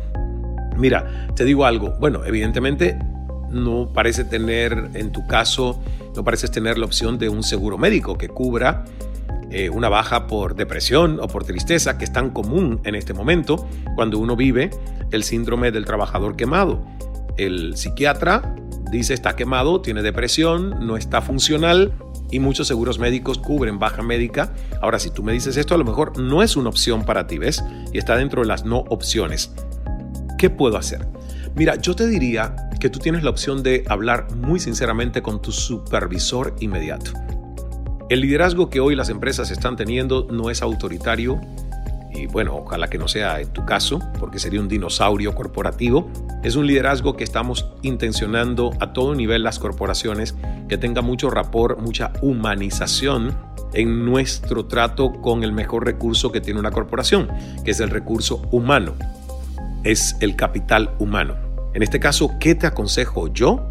Mira, 0.77 1.27
te 1.35 1.43
digo 1.43 1.65
algo. 1.65 1.93
Bueno, 1.99 2.23
evidentemente 2.23 2.97
no 3.49 3.91
parece 3.93 4.23
tener, 4.23 4.91
en 4.93 5.11
tu 5.11 5.27
caso, 5.27 5.83
no 6.15 6.23
pareces 6.23 6.51
tener 6.51 6.77
la 6.77 6.85
opción 6.85 7.17
de 7.17 7.27
un 7.27 7.43
seguro 7.43 7.77
médico 7.77 8.17
que 8.17 8.29
cubra 8.29 8.85
eh, 9.49 9.69
una 9.69 9.89
baja 9.89 10.27
por 10.27 10.55
depresión 10.55 11.19
o 11.21 11.27
por 11.27 11.43
tristeza, 11.43 11.97
que 11.97 12.05
es 12.05 12.11
tan 12.11 12.31
común 12.31 12.81
en 12.83 12.95
este 12.95 13.13
momento 13.13 13.67
cuando 13.95 14.19
uno 14.19 14.35
vive 14.35 14.69
el 15.11 15.23
síndrome 15.23 15.71
del 15.71 15.85
trabajador 15.85 16.35
quemado. 16.35 16.85
El 17.37 17.77
psiquiatra 17.77 18.55
dice 18.91 19.13
está 19.13 19.35
quemado, 19.35 19.81
tiene 19.81 20.01
depresión, 20.01 20.85
no 20.85 20.97
está 20.97 21.21
funcional 21.21 21.93
y 22.31 22.39
muchos 22.39 22.67
seguros 22.67 22.99
médicos 22.99 23.37
cubren 23.37 23.79
baja 23.79 24.01
médica. 24.01 24.53
Ahora, 24.81 24.99
si 24.99 25.11
tú 25.11 25.23
me 25.23 25.31
dices 25.31 25.55
esto, 25.57 25.75
a 25.75 25.77
lo 25.77 25.85
mejor 25.85 26.19
no 26.19 26.43
es 26.43 26.55
una 26.55 26.69
opción 26.69 27.05
para 27.05 27.27
ti, 27.27 27.37
¿ves? 27.37 27.63
Y 27.93 27.97
está 27.97 28.15
dentro 28.17 28.41
de 28.41 28.47
las 28.47 28.65
no 28.65 28.79
opciones. 28.89 29.53
¿Qué 30.37 30.49
puedo 30.49 30.77
hacer? 30.77 31.07
Mira, 31.55 31.75
yo 31.75 31.95
te 31.95 32.05
diría 32.07 32.55
que 32.79 32.89
tú 32.89 32.99
tienes 32.99 33.23
la 33.23 33.29
opción 33.29 33.63
de 33.63 33.83
hablar 33.87 34.27
muy 34.35 34.59
sinceramente 34.59 35.21
con 35.21 35.41
tu 35.41 35.51
supervisor 35.51 36.55
inmediato. 36.59 37.11
El 38.09 38.21
liderazgo 38.21 38.69
que 38.69 38.79
hoy 38.79 38.95
las 38.95 39.09
empresas 39.09 39.51
están 39.51 39.75
teniendo 39.75 40.29
no 40.31 40.49
es 40.49 40.61
autoritario, 40.61 41.41
y 42.09 42.25
bueno, 42.27 42.55
ojalá 42.55 42.87
que 42.87 42.97
no 42.97 43.09
sea 43.09 43.41
en 43.41 43.49
tu 43.49 43.65
caso, 43.65 43.99
porque 44.17 44.39
sería 44.39 44.61
un 44.61 44.69
dinosaurio 44.69 45.35
corporativo. 45.35 46.09
Es 46.41 46.55
un 46.55 46.65
liderazgo 46.67 47.17
que 47.17 47.25
estamos 47.25 47.67
intencionando 47.81 48.71
a 48.79 48.93
todo 48.93 49.13
nivel 49.13 49.43
las 49.43 49.59
corporaciones, 49.59 50.35
que 50.69 50.77
tenga 50.77 51.01
mucho 51.01 51.29
rapport, 51.29 51.81
mucha 51.81 52.13
humanización 52.21 53.35
en 53.73 54.05
nuestro 54.05 54.67
trato 54.67 55.11
con 55.11 55.43
el 55.43 55.51
mejor 55.51 55.85
recurso 55.85 56.31
que 56.31 56.39
tiene 56.39 56.61
una 56.61 56.71
corporación, 56.71 57.27
que 57.65 57.71
es 57.71 57.81
el 57.81 57.89
recurso 57.89 58.41
humano, 58.51 58.93
es 59.83 60.15
el 60.21 60.37
capital 60.37 60.91
humano. 60.99 61.35
En 61.73 61.83
este 61.83 61.99
caso, 61.99 62.35
¿qué 62.39 62.55
te 62.55 62.67
aconsejo 62.67 63.27
yo? 63.27 63.69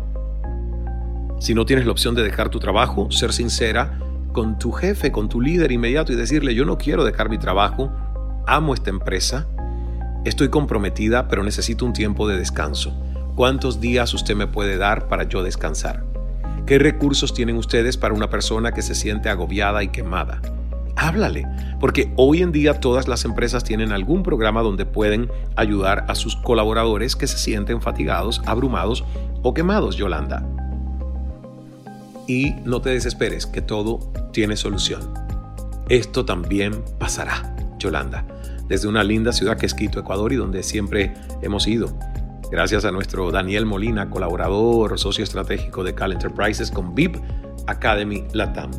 Si 1.41 1.55
no 1.55 1.65
tienes 1.65 1.87
la 1.87 1.93
opción 1.93 2.15
de 2.15 2.23
dejar 2.23 2.51
tu 2.51 2.61
trabajo, 2.61 3.11
ser 3.11 3.33
sincera 3.33 3.99
con 4.37 4.59
tu 4.59 4.71
jefe, 4.71 5.13
con 5.13 5.31
tu 5.31 5.41
líder 5.41 5.73
inmediato 5.73 6.13
y 6.13 6.15
decirle, 6.15 6.55
yo 6.55 6.67
no 6.67 6.77
quiero 6.77 7.07
dejar 7.07 7.31
mi 7.31 7.39
trabajo, 7.39 7.91
amo 8.47 8.75
esta 8.75 8.91
empresa, 8.91 9.47
estoy 10.27 10.51
comprometida, 10.51 11.27
pero 11.27 11.43
necesito 11.43 11.87
un 11.87 11.95
tiempo 11.95 12.29
de 12.29 12.37
descanso. 12.37 12.95
¿Cuántos 13.35 13.81
días 13.81 14.13
usted 14.13 14.37
me 14.37 14.47
puede 14.47 14.77
dar 14.77 15.09
para 15.09 15.23
yo 15.25 15.43
descansar? 15.43 16.05
¿Qué 16.67 16.79
recursos 16.79 17.33
tienen 17.33 17.57
ustedes 17.57 17.97
para 17.97 18.13
una 18.13 18.29
persona 18.29 18.73
que 18.73 18.83
se 18.83 18.95
siente 18.95 19.31
agobiada 19.31 19.83
y 19.83 19.89
quemada? 19.89 20.43
Háblale, 20.97 21.47
porque 21.81 22.13
hoy 22.17 22.43
en 22.43 22.53
día 22.53 22.79
todas 22.79 23.09
las 23.09 23.25
empresas 23.25 23.65
tienen 23.65 23.91
algún 23.91 24.23
programa 24.23 24.61
donde 24.61 24.85
pueden 24.85 25.31
ayudar 25.57 26.05
a 26.09 26.15
sus 26.15 26.37
colaboradores 26.37 27.17
que 27.17 27.27
se 27.27 27.39
sienten 27.39 27.81
fatigados, 27.81 28.43
abrumados 28.45 29.03
o 29.43 29.55
quemados, 29.55 29.97
Yolanda. 29.97 30.47
Y 32.27 32.55
no 32.65 32.81
te 32.81 32.91
desesperes, 32.91 33.47
que 33.47 33.63
todo 33.63 34.13
tiene 34.33 34.57
solución. 34.57 35.15
Esto 35.89 36.25
también 36.25 36.83
pasará, 36.99 37.55
Yolanda 37.79 38.27
desde 38.69 38.89
una 38.89 39.05
linda 39.05 39.33
ciudad 39.33 39.57
que 39.57 39.67
es 39.67 39.75
Quito, 39.75 40.01
Ecuador, 40.01 40.33
y 40.33 40.37
donde 40.37 40.63
siempre 40.63 41.15
hemos 41.43 41.67
ido. 41.67 41.97
Gracias 42.51 42.85
a 42.85 42.91
nuestro 42.91 43.31
Daniel 43.31 43.67
Molina, 43.67 44.09
colaborador, 44.11 44.99
socio 44.99 45.25
estratégico 45.25 45.85
de 45.85 45.95
Cal 45.95 46.13
Enterprises 46.13 46.71
con 46.71 46.95
VIP 46.95 47.17
Academy 47.67 48.25
Latam. 48.33 48.71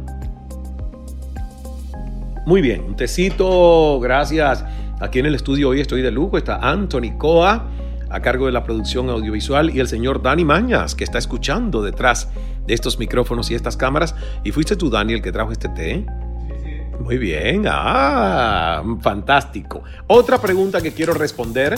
Muy 2.46 2.62
bien, 2.62 2.82
un 2.82 2.96
tecito, 2.96 4.00
gracias. 4.00 4.64
Aquí 5.00 5.20
en 5.20 5.26
el 5.26 5.36
estudio 5.36 5.70
hoy 5.70 5.82
estoy 5.82 6.02
de 6.02 6.12
lujo, 6.12 6.38
está 6.38 6.58
Anthony 6.58 7.18
Coa 7.18 7.70
a 8.10 8.20
cargo 8.22 8.46
de 8.46 8.52
la 8.52 8.64
producción 8.64 9.10
audiovisual 9.10 9.76
y 9.76 9.80
el 9.80 9.88
señor 9.88 10.22
Dani 10.22 10.46
Mañas 10.46 10.96
que 10.96 11.04
está 11.04 11.18
escuchando 11.18 11.82
detrás 11.82 12.30
de 12.66 12.74
estos 12.74 13.00
micrófonos 13.00 13.50
y 13.52 13.56
estas 13.56 13.78
cámaras. 13.78 14.16
Y 14.44 14.52
fuiste 14.52 14.76
tú, 14.76 14.90
Daniel, 14.90 15.22
que 15.22 15.32
trajo 15.32 15.52
este 15.52 15.70
té. 15.70 16.06
Muy 17.00 17.18
bien, 17.18 17.66
ah, 17.68 18.84
fantástico. 19.02 19.84
Otra 20.08 20.40
pregunta 20.40 20.82
que 20.82 20.94
quiero 20.94 21.14
responder, 21.14 21.76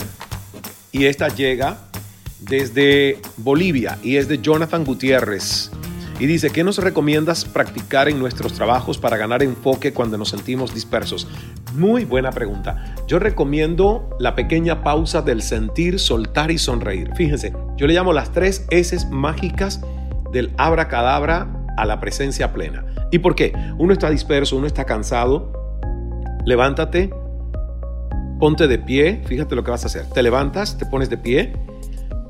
y 0.92 1.04
esta 1.04 1.28
llega 1.28 1.76
desde 2.40 3.20
Bolivia, 3.36 3.98
y 4.02 4.16
es 4.16 4.28
de 4.28 4.38
Jonathan 4.38 4.84
Gutiérrez. 4.84 5.70
Y 6.20 6.26
dice, 6.26 6.50
¿qué 6.50 6.62
nos 6.62 6.76
recomiendas 6.76 7.46
practicar 7.46 8.10
en 8.10 8.18
nuestros 8.18 8.52
trabajos 8.52 8.98
para 8.98 9.16
ganar 9.16 9.42
enfoque 9.42 9.94
cuando 9.94 10.18
nos 10.18 10.28
sentimos 10.28 10.74
dispersos? 10.74 11.26
Muy 11.74 12.04
buena 12.04 12.30
pregunta. 12.30 12.94
Yo 13.08 13.18
recomiendo 13.18 14.10
la 14.18 14.34
pequeña 14.34 14.84
pausa 14.84 15.22
del 15.22 15.40
sentir, 15.40 15.98
soltar 15.98 16.50
y 16.50 16.58
sonreír. 16.58 17.10
Fíjense, 17.16 17.54
yo 17.78 17.86
le 17.86 17.94
llamo 17.94 18.12
las 18.12 18.32
tres 18.32 18.66
S 18.68 19.06
mágicas 19.10 19.80
del 20.30 20.52
abracadabra 20.58 21.48
a 21.78 21.86
la 21.86 22.00
presencia 22.00 22.52
plena. 22.52 22.84
¿Y 23.10 23.20
por 23.20 23.34
qué? 23.34 23.54
Uno 23.78 23.94
está 23.94 24.10
disperso, 24.10 24.58
uno 24.58 24.66
está 24.66 24.84
cansado. 24.84 25.50
Levántate, 26.44 27.08
ponte 28.38 28.68
de 28.68 28.78
pie, 28.78 29.22
fíjate 29.24 29.56
lo 29.56 29.64
que 29.64 29.70
vas 29.70 29.84
a 29.84 29.86
hacer. 29.86 30.04
Te 30.10 30.22
levantas, 30.22 30.76
te 30.76 30.84
pones 30.84 31.08
de 31.08 31.16
pie, 31.16 31.54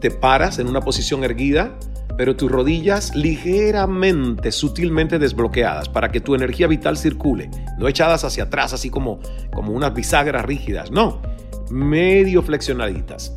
te 0.01 0.13
paras 0.13 0.61
en 0.61 0.69
una 0.69 0.81
posición 0.81 1.25
erguida, 1.25 1.73
pero 2.21 2.37
tus 2.37 2.53
rodillas 2.53 3.15
ligeramente, 3.15 4.53
sutilmente 4.53 5.19
desbloqueadas 5.19 5.89
para 5.89 6.13
que 6.13 6.21
tu 6.21 6.35
energía 6.35 6.67
vital 6.67 6.99
circule, 6.99 7.51
no 7.79 7.89
echadas 7.89 8.25
hacia 8.25 8.45
atrás 8.45 8.75
así 8.75 8.91
como, 8.91 9.21
como 9.55 9.73
unas 9.73 9.95
bisagras 9.95 10.45
rígidas, 10.45 10.91
no, 10.91 11.23
medio 11.71 12.43
flexionaditas. 12.43 13.35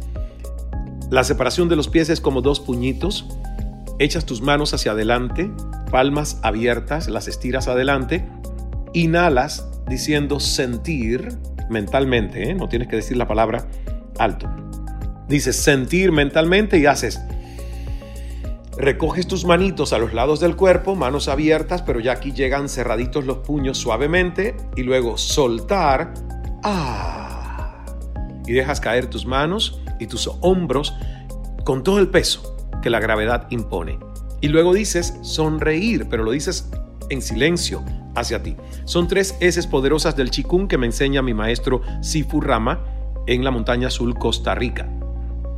La 1.10 1.24
separación 1.24 1.70
de 1.70 1.78
los 1.78 1.88
pies 1.88 2.10
es 2.10 2.20
como 2.20 2.42
dos 2.42 2.60
puñitos, 2.60 3.26
echas 4.00 4.26
tus 4.26 4.42
manos 4.42 4.74
hacia 4.74 4.92
adelante, 4.92 5.50
palmas 5.90 6.42
abiertas, 6.44 7.08
las 7.08 7.30
estiras 7.30 7.70
adelante, 7.70 8.28
inhalas 8.92 9.66
diciendo 9.88 10.42
sentir 10.42 11.30
mentalmente, 11.70 12.50
¿eh? 12.50 12.54
no 12.54 12.68
tienes 12.68 12.90
que 12.90 12.98
decir 12.98 13.16
la 13.16 13.30
palabra 13.30 13.66
alto. 14.20 14.54
Dices 15.30 15.56
sentir 15.56 16.12
mentalmente 16.12 16.80
y 16.80 16.86
haces. 16.86 17.22
Recoges 18.78 19.28
tus 19.28 19.46
manitos 19.46 19.94
a 19.94 20.00
los 20.00 20.14
lados 20.14 20.40
del 20.40 20.56
cuerpo, 20.56 20.96
manos 20.96 21.28
abiertas, 21.28 21.84
pero 21.84 22.00
ya 22.00 22.14
aquí 22.14 22.32
llegan 22.32 22.70
cerraditos 22.70 23.26
los 23.26 23.38
puños 23.38 23.78
suavemente 23.78 24.58
y 24.76 24.84
luego 24.84 25.18
soltar. 25.18 26.14
Ah. 26.64 27.86
Y 28.48 28.54
dejas 28.54 28.82
caer 28.82 29.08
tus 29.08 29.26
manos 29.26 29.80
y 30.00 30.08
tus 30.08 30.30
hombros 30.42 30.96
con 31.64 31.84
todo 31.84 32.00
el 32.00 32.10
peso 32.10 32.56
que 32.82 32.90
la 32.90 33.00
gravedad 33.00 33.48
impone. 33.52 34.00
Y 34.42 34.48
luego 34.48 34.74
dices 34.74 35.18
sonreír, 35.22 36.08
pero 36.10 36.24
lo 36.24 36.32
dices 36.32 36.70
en 37.10 37.22
silencio 37.22 37.84
hacia 38.16 38.42
ti. 38.42 38.56
Son 38.86 39.08
tres 39.08 39.38
S 39.40 39.68
poderosas 39.68 40.16
del 40.16 40.32
Chikung 40.32 40.68
que 40.68 40.78
me 40.78 40.88
enseña 40.88 41.22
mi 41.22 41.34
maestro 41.34 41.82
Sifu 42.02 42.42
Rama 42.42 42.84
en 43.28 43.44
la 43.44 43.52
montaña 43.52 43.88
azul 43.88 44.16
Costa 44.16 44.56
Rica. 44.56 44.90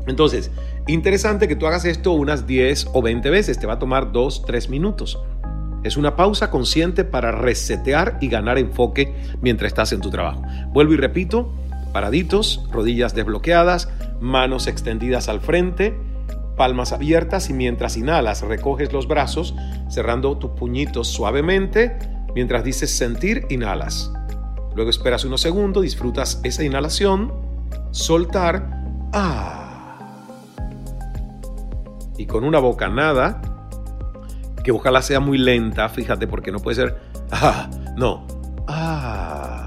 Entonces, 0.08 0.52
interesante 0.88 1.48
que 1.48 1.56
tú 1.56 1.68
hagas 1.68 1.86
esto 1.86 2.12
unas 2.14 2.48
10 2.48 2.90
o 2.94 3.02
20 3.02 3.30
veces, 3.30 3.60
te 3.60 3.68
va 3.68 3.74
a 3.74 3.80
tomar 3.80 4.12
2, 4.12 4.46
3 4.46 4.70
minutos. 4.70 5.20
Es 5.84 5.98
una 5.98 6.16
pausa 6.16 6.50
consciente 6.50 7.04
para 7.04 7.32
resetear 7.32 8.18
y 8.22 8.28
ganar 8.28 8.58
enfoque 8.58 9.16
mientras 9.42 9.68
estás 9.68 9.92
en 9.92 10.02
tu 10.02 10.10
trabajo. 10.10 10.42
Vuelvo 10.70 10.94
y 10.94 10.98
repito, 10.98 11.52
paraditos, 11.94 12.68
rodillas 12.72 13.14
desbloqueadas, 13.14 13.90
manos 14.20 14.68
extendidas 14.68 15.30
al 15.30 15.42
frente, 15.42 15.94
palmas 16.58 16.92
abiertas 16.92 17.50
y 17.50 17.54
mientras 17.54 17.98
inhalas 17.98 18.42
recoges 18.42 18.94
los 18.94 19.08
brazos, 19.08 19.56
cerrando 19.90 20.38
tus 20.38 20.52
puñitos 20.52 21.08
suavemente, 21.08 21.98
mientras 22.34 22.64
dices 22.64 22.92
sentir, 22.92 23.46
inhalas. 23.50 24.12
Luego 24.76 24.90
esperas 24.90 25.24
unos 25.24 25.42
segundos, 25.42 25.84
disfrutas 25.84 26.42
esa 26.44 26.64
inhalación, 26.64 27.32
soltar, 27.92 28.84
ah. 29.14 29.65
Y 32.18 32.26
con 32.26 32.44
una 32.44 32.60
bocanada, 32.60 33.42
que 34.64 34.72
ojalá 34.72 35.02
sea 35.02 35.20
muy 35.20 35.38
lenta, 35.38 35.90
fíjate, 35.90 36.28
porque 36.28 36.52
no 36.52 36.60
puede 36.60 36.76
ser, 36.76 36.98
ah, 37.32 37.70
no, 37.96 38.26
ah. 38.68 39.62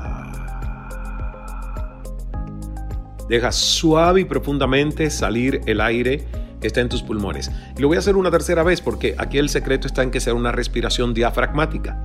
Deja 3.29 3.53
suave 3.53 4.23
y 4.23 4.25
profundamente 4.25 5.11
salir 5.11 5.61
el 5.67 5.83
aire 5.83 6.27
que 6.61 6.67
está 6.67 6.81
en 6.81 6.89
tus 6.89 7.03
pulmones. 7.03 7.51
Y 7.77 7.83
lo 7.83 7.89
voy 7.89 7.97
a 7.97 8.01
hacer 8.01 8.17
una 8.17 8.31
tercera 8.31 8.63
vez 8.63 8.81
porque 8.81 9.15
aquí 9.19 9.39
el 9.39 9.49
secreto 9.51 9.87
está 9.87 10.03
en 10.03 10.11
que 10.11 10.21
sea 10.21 10.35
una 10.35 10.51
respiración 10.51 11.15
diafragmática, 11.15 12.03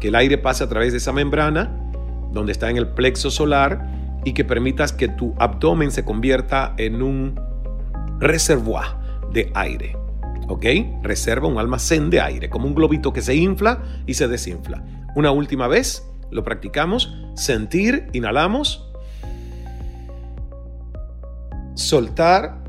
que 0.00 0.08
el 0.08 0.14
aire 0.14 0.38
pase 0.38 0.62
a 0.62 0.68
través 0.68 0.92
de 0.92 0.98
esa 0.98 1.12
membrana 1.12 1.70
donde 2.30 2.52
está 2.52 2.70
en 2.70 2.76
el 2.76 2.88
plexo 2.88 3.30
solar 3.30 3.88
y 4.24 4.34
que 4.34 4.44
permitas 4.44 4.92
que 4.92 5.08
tu 5.08 5.34
abdomen 5.38 5.90
se 5.90 6.04
convierta 6.04 6.74
en 6.76 7.02
un 7.02 7.40
reservoir 8.18 8.99
de 9.32 9.50
aire. 9.54 9.96
¿Ok? 10.48 10.66
Reserva 11.02 11.46
un 11.46 11.58
almacén 11.58 12.10
de 12.10 12.20
aire, 12.20 12.50
como 12.50 12.66
un 12.66 12.74
globito 12.74 13.12
que 13.12 13.22
se 13.22 13.34
infla 13.34 13.82
y 14.06 14.14
se 14.14 14.26
desinfla. 14.28 14.84
Una 15.14 15.30
última 15.30 15.68
vez, 15.68 16.08
lo 16.30 16.44
practicamos. 16.44 17.14
Sentir, 17.34 18.08
inhalamos. 18.12 18.86
Soltar. 21.74 22.60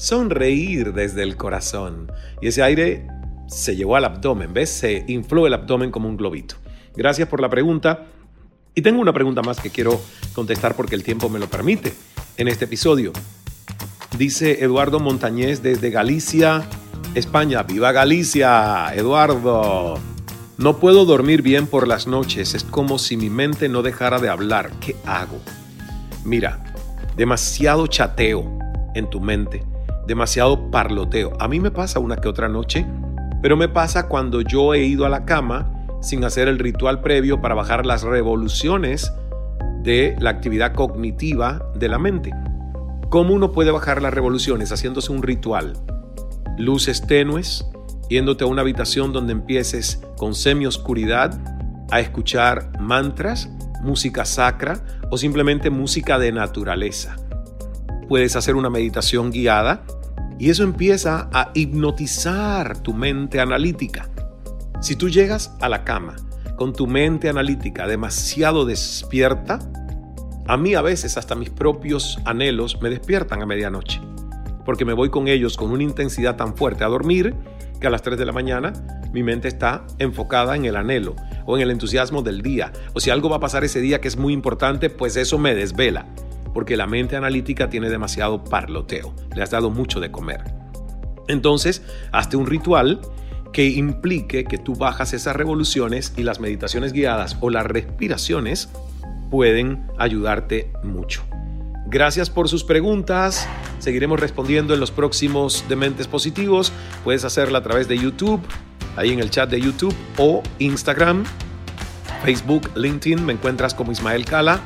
sonreír 0.00 0.94
desde 0.94 1.22
el 1.22 1.36
corazón. 1.36 2.10
Y 2.40 2.48
ese 2.48 2.62
aire 2.62 3.06
se 3.48 3.76
llevó 3.76 3.96
al 3.96 4.06
abdomen, 4.06 4.54
¿ves? 4.54 4.70
Se 4.70 5.04
infló 5.08 5.46
el 5.46 5.52
abdomen 5.52 5.90
como 5.90 6.08
un 6.08 6.16
globito. 6.16 6.54
Gracias 6.96 7.28
por 7.28 7.40
la 7.40 7.50
pregunta. 7.50 8.06
Y 8.74 8.82
tengo 8.82 9.00
una 9.00 9.12
pregunta 9.12 9.42
más 9.42 9.60
que 9.60 9.70
quiero 9.70 10.00
contestar 10.34 10.76
porque 10.76 10.94
el 10.94 11.02
tiempo 11.02 11.28
me 11.28 11.38
lo 11.38 11.48
permite 11.48 11.92
en 12.36 12.48
este 12.48 12.66
episodio. 12.66 13.12
Dice 14.16 14.64
Eduardo 14.64 15.00
Montañez 15.00 15.62
desde 15.62 15.90
Galicia, 15.90 16.68
España. 17.14 17.62
¡Viva 17.62 17.92
Galicia, 17.92 18.94
Eduardo! 18.94 19.98
No 20.58 20.78
puedo 20.78 21.04
dormir 21.04 21.42
bien 21.42 21.66
por 21.66 21.88
las 21.88 22.06
noches. 22.06 22.54
Es 22.54 22.64
como 22.64 22.98
si 22.98 23.16
mi 23.16 23.30
mente 23.30 23.68
no 23.68 23.82
dejara 23.82 24.18
de 24.18 24.28
hablar. 24.28 24.70
¿Qué 24.80 24.96
hago? 25.06 25.40
Mira, 26.24 26.74
demasiado 27.16 27.86
chateo 27.86 28.58
en 28.94 29.08
tu 29.08 29.20
mente 29.20 29.64
demasiado 30.10 30.70
parloteo. 30.72 31.32
A 31.38 31.46
mí 31.46 31.60
me 31.60 31.70
pasa 31.70 32.00
una 32.00 32.16
que 32.16 32.26
otra 32.26 32.48
noche, 32.48 32.84
pero 33.40 33.56
me 33.56 33.68
pasa 33.68 34.08
cuando 34.08 34.40
yo 34.40 34.74
he 34.74 34.82
ido 34.84 35.06
a 35.06 35.08
la 35.08 35.24
cama 35.24 35.79
sin 36.00 36.24
hacer 36.24 36.48
el 36.48 36.58
ritual 36.58 37.00
previo 37.00 37.40
para 37.40 37.54
bajar 37.54 37.86
las 37.86 38.02
revoluciones 38.02 39.12
de 39.82 40.16
la 40.18 40.30
actividad 40.30 40.74
cognitiva 40.74 41.70
de 41.74 41.88
la 41.88 41.98
mente. 41.98 42.32
¿Cómo 43.08 43.34
uno 43.34 43.52
puede 43.52 43.70
bajar 43.70 44.02
las 44.02 44.14
revoluciones? 44.14 44.70
Haciéndose 44.72 45.12
un 45.12 45.22
ritual. 45.22 45.72
Luces 46.58 47.06
tenues, 47.06 47.66
yéndote 48.08 48.44
a 48.44 48.46
una 48.46 48.62
habitación 48.62 49.12
donde 49.12 49.32
empieces 49.32 50.00
con 50.16 50.34
semi-oscuridad 50.34 51.40
a 51.90 52.00
escuchar 52.00 52.78
mantras, 52.78 53.50
música 53.82 54.24
sacra 54.24 54.80
o 55.10 55.16
simplemente 55.16 55.70
música 55.70 56.18
de 56.18 56.32
naturaleza. 56.32 57.16
Puedes 58.08 58.36
hacer 58.36 58.54
una 58.54 58.70
meditación 58.70 59.30
guiada 59.30 59.82
y 60.38 60.50
eso 60.50 60.62
empieza 60.62 61.28
a 61.32 61.50
hipnotizar 61.54 62.78
tu 62.78 62.94
mente 62.94 63.40
analítica. 63.40 64.08
Si 64.80 64.96
tú 64.96 65.10
llegas 65.10 65.54
a 65.60 65.68
la 65.68 65.84
cama 65.84 66.16
con 66.56 66.72
tu 66.72 66.86
mente 66.86 67.28
analítica 67.28 67.86
demasiado 67.86 68.64
despierta, 68.64 69.58
a 70.46 70.56
mí 70.56 70.74
a 70.74 70.80
veces 70.80 71.18
hasta 71.18 71.34
mis 71.34 71.50
propios 71.50 72.18
anhelos 72.24 72.80
me 72.80 72.88
despiertan 72.88 73.42
a 73.42 73.46
medianoche, 73.46 74.00
porque 74.64 74.86
me 74.86 74.94
voy 74.94 75.10
con 75.10 75.28
ellos 75.28 75.58
con 75.58 75.70
una 75.70 75.82
intensidad 75.82 76.36
tan 76.36 76.56
fuerte 76.56 76.82
a 76.82 76.88
dormir 76.88 77.34
que 77.78 77.88
a 77.88 77.90
las 77.90 78.00
3 78.00 78.18
de 78.18 78.24
la 78.24 78.32
mañana 78.32 78.72
mi 79.12 79.22
mente 79.22 79.48
está 79.48 79.84
enfocada 79.98 80.56
en 80.56 80.64
el 80.64 80.76
anhelo 80.76 81.14
o 81.44 81.56
en 81.56 81.62
el 81.62 81.70
entusiasmo 81.70 82.22
del 82.22 82.40
día, 82.40 82.72
o 82.94 83.00
si 83.00 83.10
algo 83.10 83.28
va 83.28 83.36
a 83.36 83.40
pasar 83.40 83.64
ese 83.64 83.80
día 83.82 84.00
que 84.00 84.08
es 84.08 84.16
muy 84.16 84.32
importante, 84.32 84.88
pues 84.88 85.16
eso 85.16 85.36
me 85.36 85.54
desvela, 85.54 86.06
porque 86.54 86.78
la 86.78 86.86
mente 86.86 87.16
analítica 87.16 87.68
tiene 87.68 87.90
demasiado 87.90 88.44
parloteo, 88.44 89.14
le 89.36 89.42
has 89.42 89.50
dado 89.50 89.68
mucho 89.68 90.00
de 90.00 90.10
comer. 90.10 90.42
Entonces, 91.28 91.82
hazte 92.12 92.38
un 92.38 92.46
ritual 92.46 93.00
que 93.52 93.66
implique 93.68 94.44
que 94.44 94.58
tú 94.58 94.74
bajas 94.74 95.12
esas 95.12 95.36
revoluciones 95.36 96.12
y 96.16 96.22
las 96.22 96.40
meditaciones 96.40 96.92
guiadas 96.92 97.36
o 97.40 97.50
las 97.50 97.66
respiraciones 97.66 98.68
pueden 99.30 99.86
ayudarte 99.98 100.70
mucho. 100.82 101.22
Gracias 101.86 102.30
por 102.30 102.48
sus 102.48 102.62
preguntas. 102.62 103.48
Seguiremos 103.80 104.20
respondiendo 104.20 104.74
en 104.74 104.80
los 104.80 104.92
próximos 104.92 105.64
Dementes 105.68 106.06
Positivos. 106.06 106.72
Puedes 107.02 107.24
hacerla 107.24 107.58
a 107.58 107.62
través 107.62 107.88
de 107.88 107.98
YouTube, 107.98 108.40
ahí 108.96 109.12
en 109.12 109.18
el 109.18 109.30
chat 109.30 109.50
de 109.50 109.60
YouTube 109.60 109.94
o 110.16 110.42
Instagram, 110.58 111.24
Facebook, 112.22 112.70
LinkedIn. 112.76 113.24
Me 113.24 113.32
encuentras 113.32 113.74
como 113.74 113.90
Ismael 113.90 114.24
Cala 114.24 114.60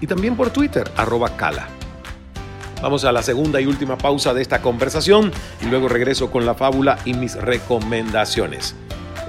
y 0.00 0.06
también 0.06 0.34
por 0.34 0.50
Twitter, 0.50 0.90
arroba 0.96 1.36
Cala. 1.36 1.68
Vamos 2.82 3.04
a 3.04 3.12
la 3.12 3.22
segunda 3.22 3.60
y 3.60 3.66
última 3.66 3.96
pausa 3.96 4.34
de 4.34 4.42
esta 4.42 4.60
conversación 4.60 5.30
y 5.60 5.66
luego 5.66 5.88
regreso 5.88 6.32
con 6.32 6.44
la 6.44 6.54
fábula 6.54 6.98
y 7.04 7.14
mis 7.14 7.36
recomendaciones. 7.36 8.74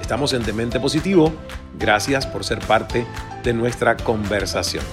Estamos 0.00 0.32
en 0.32 0.44
Demente 0.44 0.80
Positivo. 0.80 1.32
Gracias 1.78 2.26
por 2.26 2.44
ser 2.44 2.58
parte 2.58 3.06
de 3.44 3.54
nuestra 3.54 3.96
conversación. 3.96 4.84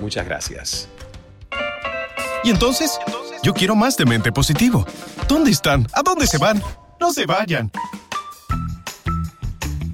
Muchas 0.00 0.26
gracias. 0.26 0.88
Y 2.42 2.50
entonces, 2.50 2.98
yo 3.44 3.54
quiero 3.54 3.76
más 3.76 3.96
Demente 3.96 4.32
Positivo. 4.32 4.84
¿Dónde 5.28 5.52
están? 5.52 5.86
¿A 5.92 6.02
dónde 6.02 6.26
se 6.26 6.38
van? 6.38 6.60
No 6.98 7.12
se 7.12 7.26
vayan. 7.26 7.70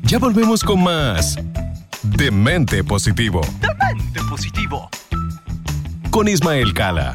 Ya 0.04 0.18
volvemos 0.18 0.64
con 0.64 0.82
más 0.82 1.36
Demente 2.02 2.82
Positivo. 2.82 3.42
Demente 3.60 4.20
positivo. 4.30 4.88
Con 6.10 6.28
Ismael 6.28 6.72
Cala. 6.72 7.14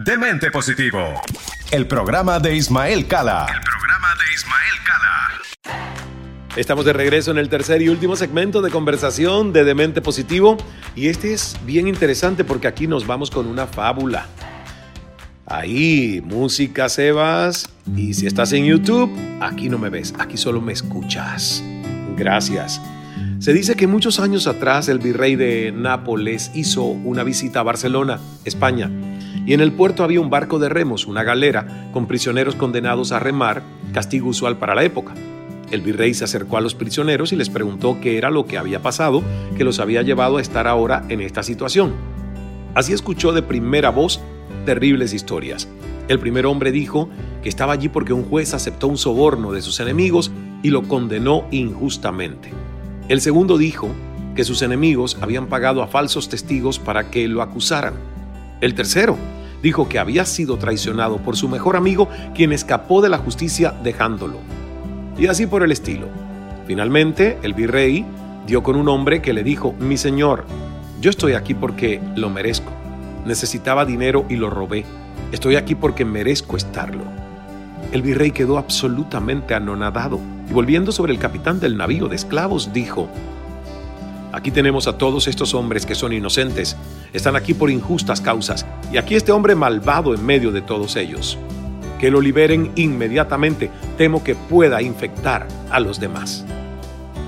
Demente 0.00 0.52
Positivo. 0.52 1.00
El 1.72 1.88
programa 1.88 2.38
de 2.38 2.54
Ismael 2.54 3.08
Cala. 3.08 3.46
El 3.52 3.60
programa 3.62 4.14
de 4.14 4.32
Ismael 4.32 4.76
Cala. 4.86 6.54
Estamos 6.54 6.84
de 6.84 6.92
regreso 6.92 7.32
en 7.32 7.38
el 7.38 7.48
tercer 7.48 7.82
y 7.82 7.88
último 7.88 8.14
segmento 8.14 8.62
de 8.62 8.70
conversación 8.70 9.52
de 9.52 9.64
Demente 9.64 10.00
Positivo 10.00 10.56
y 10.94 11.08
este 11.08 11.32
es 11.32 11.58
bien 11.64 11.88
interesante 11.88 12.44
porque 12.44 12.68
aquí 12.68 12.86
nos 12.86 13.08
vamos 13.08 13.28
con 13.32 13.48
una 13.48 13.66
fábula. 13.66 14.26
Ahí, 15.46 16.22
música, 16.24 16.88
Sebas. 16.88 17.68
Y 17.96 18.14
si 18.14 18.28
estás 18.28 18.52
en 18.52 18.66
YouTube, 18.66 19.10
aquí 19.40 19.68
no 19.68 19.78
me 19.78 19.88
ves, 19.88 20.14
aquí 20.20 20.36
solo 20.36 20.60
me 20.60 20.74
escuchas. 20.74 21.60
Gracias. 22.16 22.80
Se 23.40 23.52
dice 23.52 23.74
que 23.74 23.88
muchos 23.88 24.20
años 24.20 24.46
atrás 24.46 24.88
el 24.88 25.00
virrey 25.00 25.34
de 25.34 25.72
Nápoles 25.72 26.52
hizo 26.54 26.84
una 26.84 27.24
visita 27.24 27.60
a 27.60 27.62
Barcelona, 27.64 28.20
España, 28.44 28.90
y 29.46 29.54
en 29.54 29.60
el 29.60 29.72
puerto 29.72 30.04
había 30.04 30.20
un 30.20 30.30
barco 30.30 30.58
de 30.58 30.68
remos, 30.68 31.06
una 31.06 31.22
galera, 31.22 31.88
con 31.92 32.06
prisioneros 32.06 32.54
condenados 32.54 33.12
a 33.12 33.18
remar, 33.18 33.62
castigo 33.92 34.28
usual 34.28 34.58
para 34.58 34.74
la 34.74 34.84
época. 34.84 35.14
El 35.70 35.82
virrey 35.82 36.14
se 36.14 36.24
acercó 36.24 36.56
a 36.56 36.60
los 36.60 36.74
prisioneros 36.74 37.32
y 37.32 37.36
les 37.36 37.50
preguntó 37.50 37.98
qué 38.00 38.16
era 38.16 38.30
lo 38.30 38.46
que 38.46 38.58
había 38.58 38.80
pasado, 38.80 39.22
que 39.56 39.64
los 39.64 39.80
había 39.80 40.02
llevado 40.02 40.38
a 40.38 40.40
estar 40.40 40.66
ahora 40.66 41.04
en 41.08 41.20
esta 41.20 41.42
situación. 41.42 41.92
Así 42.74 42.92
escuchó 42.92 43.32
de 43.32 43.42
primera 43.42 43.90
voz 43.90 44.20
terribles 44.64 45.12
historias. 45.12 45.68
El 46.08 46.18
primer 46.18 46.46
hombre 46.46 46.72
dijo 46.72 47.10
que 47.42 47.48
estaba 47.48 47.74
allí 47.74 47.88
porque 47.88 48.14
un 48.14 48.24
juez 48.24 48.54
aceptó 48.54 48.88
un 48.88 48.96
soborno 48.96 49.52
de 49.52 49.60
sus 49.60 49.78
enemigos 49.80 50.30
y 50.62 50.70
lo 50.70 50.84
condenó 50.84 51.44
injustamente. 51.50 52.50
El 53.08 53.20
segundo 53.20 53.58
dijo 53.58 53.88
que 54.34 54.44
sus 54.44 54.62
enemigos 54.62 55.18
habían 55.20 55.48
pagado 55.48 55.82
a 55.82 55.86
falsos 55.86 56.28
testigos 56.28 56.78
para 56.78 57.10
que 57.10 57.28
lo 57.28 57.42
acusaran. 57.42 57.94
El 58.60 58.74
tercero 58.74 59.16
dijo 59.62 59.88
que 59.88 59.98
había 59.98 60.24
sido 60.24 60.56
traicionado 60.56 61.18
por 61.18 61.36
su 61.36 61.48
mejor 61.48 61.76
amigo 61.76 62.08
quien 62.34 62.52
escapó 62.52 63.00
de 63.00 63.08
la 63.08 63.18
justicia 63.18 63.74
dejándolo. 63.82 64.38
Y 65.16 65.26
así 65.26 65.46
por 65.46 65.62
el 65.62 65.72
estilo. 65.72 66.08
Finalmente, 66.66 67.38
el 67.42 67.54
virrey 67.54 68.04
dio 68.46 68.62
con 68.62 68.76
un 68.76 68.88
hombre 68.88 69.22
que 69.22 69.32
le 69.32 69.42
dijo, 69.42 69.74
mi 69.78 69.96
señor, 69.96 70.44
yo 71.00 71.10
estoy 71.10 71.32
aquí 71.32 71.54
porque 71.54 72.00
lo 72.16 72.30
merezco. 72.30 72.72
Necesitaba 73.24 73.84
dinero 73.84 74.26
y 74.28 74.36
lo 74.36 74.50
robé. 74.50 74.84
Estoy 75.32 75.56
aquí 75.56 75.74
porque 75.74 76.04
merezco 76.04 76.56
estarlo. 76.56 77.04
El 77.92 78.02
virrey 78.02 78.32
quedó 78.32 78.58
absolutamente 78.58 79.54
anonadado 79.54 80.20
y 80.48 80.52
volviendo 80.52 80.92
sobre 80.92 81.12
el 81.12 81.18
capitán 81.18 81.60
del 81.60 81.76
navío 81.76 82.08
de 82.08 82.16
esclavos 82.16 82.72
dijo, 82.72 83.08
Aquí 84.32 84.50
tenemos 84.50 84.86
a 84.88 84.98
todos 84.98 85.26
estos 85.26 85.54
hombres 85.54 85.86
que 85.86 85.94
son 85.94 86.12
inocentes, 86.12 86.76
están 87.12 87.36
aquí 87.36 87.54
por 87.54 87.70
injustas 87.70 88.20
causas, 88.20 88.66
y 88.92 88.96
aquí 88.96 89.14
este 89.14 89.32
hombre 89.32 89.54
malvado 89.54 90.14
en 90.14 90.24
medio 90.24 90.52
de 90.52 90.62
todos 90.62 90.96
ellos. 90.96 91.38
Que 91.98 92.10
lo 92.10 92.20
liberen 92.20 92.72
inmediatamente, 92.76 93.70
temo 93.96 94.22
que 94.22 94.34
pueda 94.34 94.82
infectar 94.82 95.48
a 95.70 95.80
los 95.80 95.98
demás. 95.98 96.44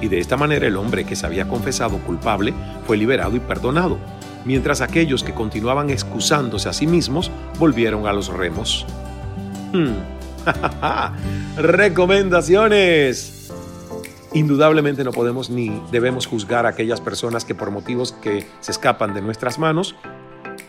Y 0.00 0.08
de 0.08 0.18
esta 0.18 0.36
manera 0.36 0.66
el 0.66 0.76
hombre 0.76 1.04
que 1.04 1.16
se 1.16 1.26
había 1.26 1.48
confesado 1.48 1.98
culpable 1.98 2.54
fue 2.86 2.96
liberado 2.96 3.36
y 3.36 3.40
perdonado, 3.40 3.98
mientras 4.44 4.80
aquellos 4.80 5.24
que 5.24 5.34
continuaban 5.34 5.90
excusándose 5.90 6.68
a 6.68 6.72
sí 6.72 6.86
mismos 6.86 7.30
volvieron 7.58 8.06
a 8.06 8.12
los 8.12 8.28
remos. 8.28 8.86
Hmm. 9.72 9.94
Recomendaciones. 11.56 13.39
Indudablemente 14.32 15.02
no 15.02 15.10
podemos 15.10 15.50
ni 15.50 15.82
debemos 15.90 16.26
juzgar 16.26 16.64
a 16.64 16.70
aquellas 16.70 17.00
personas 17.00 17.44
que 17.44 17.56
por 17.56 17.72
motivos 17.72 18.12
que 18.12 18.46
se 18.60 18.70
escapan 18.70 19.12
de 19.12 19.22
nuestras 19.22 19.58
manos 19.58 19.96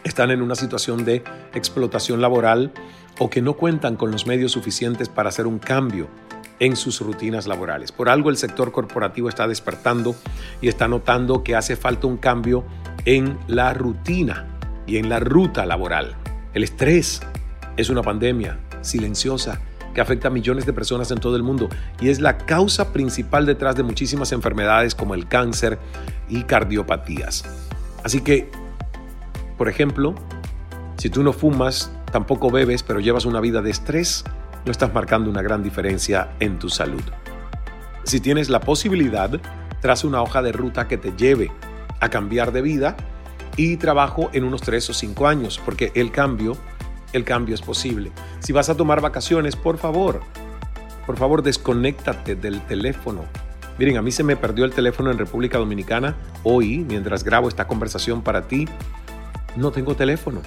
están 0.03 0.31
en 0.31 0.41
una 0.41 0.55
situación 0.55 1.05
de 1.05 1.23
explotación 1.53 2.21
laboral 2.21 2.71
o 3.19 3.29
que 3.29 3.41
no 3.41 3.53
cuentan 3.53 3.97
con 3.97 4.09
los 4.09 4.25
medios 4.25 4.53
suficientes 4.53 5.09
para 5.09 5.29
hacer 5.29 5.45
un 5.45 5.59
cambio 5.59 6.07
en 6.59 6.75
sus 6.75 7.01
rutinas 7.01 7.45
laborales. 7.45 7.91
Por 7.91 8.09
algo 8.09 8.31
el 8.31 8.37
sector 8.37 8.71
corporativo 8.71 9.29
está 9.29 9.47
despertando 9.47 10.15
y 10.59 10.67
está 10.67 10.87
notando 10.87 11.43
que 11.43 11.55
hace 11.55 11.75
falta 11.75 12.07
un 12.07 12.17
cambio 12.17 12.63
en 13.05 13.37
la 13.47 13.75
rutina 13.75 14.47
y 14.87 14.97
en 14.97 15.07
la 15.07 15.19
ruta 15.19 15.67
laboral. 15.67 16.15
El 16.55 16.63
estrés 16.63 17.21
es 17.77 17.89
una 17.91 18.01
pandemia 18.01 18.59
silenciosa 18.81 19.61
que 19.93 20.01
afecta 20.01 20.29
a 20.29 20.31
millones 20.31 20.65
de 20.65 20.73
personas 20.73 21.11
en 21.11 21.19
todo 21.19 21.35
el 21.35 21.43
mundo 21.43 21.69
y 21.99 22.09
es 22.09 22.19
la 22.19 22.37
causa 22.37 22.93
principal 22.93 23.45
detrás 23.45 23.75
de 23.75 23.83
muchísimas 23.83 24.31
enfermedades 24.31 24.95
como 24.95 25.15
el 25.15 25.27
cáncer 25.27 25.79
y 26.29 26.43
cardiopatías. 26.43 27.43
Así 28.03 28.21
que, 28.21 28.49
por 29.57 29.69
ejemplo, 29.69 30.15
si 30.97 31.09
tú 31.09 31.23
no 31.23 31.33
fumas 31.33 31.91
tampoco 32.11 32.51
bebes, 32.51 32.83
pero 32.83 32.99
llevas 32.99 33.25
una 33.25 33.39
vida 33.39 33.61
de 33.61 33.71
estrés, 33.71 34.23
no 34.65 34.71
estás 34.71 34.93
marcando 34.93 35.29
una 35.29 35.41
gran 35.41 35.63
diferencia 35.63 36.29
en 36.39 36.59
tu 36.59 36.69
salud. 36.69 37.03
Si 38.03 38.19
tienes 38.19 38.49
la 38.49 38.59
posibilidad, 38.59 39.29
traza 39.81 40.07
una 40.07 40.21
hoja 40.21 40.41
de 40.41 40.51
ruta 40.51 40.87
que 40.87 40.97
te 40.97 41.13
lleve 41.13 41.51
a 41.99 42.09
cambiar 42.09 42.51
de 42.51 42.61
vida 42.61 42.95
y 43.57 43.77
trabajo 43.77 44.29
en 44.33 44.43
unos 44.43 44.61
tres 44.61 44.89
o 44.89 44.93
cinco 44.93 45.27
años, 45.27 45.59
porque 45.63 45.91
el 45.95 46.11
cambio, 46.11 46.57
el 47.13 47.23
cambio 47.23 47.55
es 47.55 47.61
posible. 47.61 48.11
Si 48.39 48.53
vas 48.53 48.69
a 48.69 48.75
tomar 48.75 49.01
vacaciones, 49.01 49.55
por 49.55 49.77
favor, 49.77 50.21
por 51.05 51.17
favor, 51.17 51.41
desconéctate 51.41 52.35
del 52.35 52.61
teléfono. 52.61 53.25
Miren, 53.77 53.97
a 53.97 54.01
mí 54.01 54.11
se 54.11 54.23
me 54.23 54.35
perdió 54.35 54.65
el 54.65 54.71
teléfono 54.71 55.11
en 55.11 55.17
República 55.17 55.57
Dominicana. 55.57 56.15
Hoy, 56.43 56.85
mientras 56.87 57.23
grabo 57.23 57.49
esta 57.49 57.67
conversación 57.67 58.21
para 58.21 58.47
ti, 58.47 58.67
no 59.55 59.71
tengo 59.71 59.95
teléfono. 59.95 60.41